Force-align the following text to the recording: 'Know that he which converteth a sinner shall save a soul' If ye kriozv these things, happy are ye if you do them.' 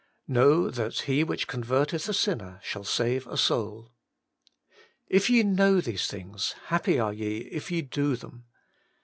'Know 0.27 0.71
that 0.71 1.01
he 1.01 1.23
which 1.23 1.45
converteth 1.47 2.09
a 2.09 2.13
sinner 2.15 2.59
shall 2.63 2.83
save 2.83 3.27
a 3.27 3.37
soul' 3.37 3.91
If 5.07 5.29
ye 5.29 5.43
kriozv 5.43 5.83
these 5.83 6.07
things, 6.07 6.55
happy 6.69 6.97
are 6.97 7.13
ye 7.13 7.41
if 7.51 7.69
you 7.69 7.83
do 7.83 8.15
them.' 8.15 8.45